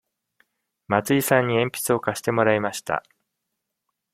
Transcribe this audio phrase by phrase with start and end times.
[0.87, 3.03] 松井さんに鉛筆を貸してもらいました。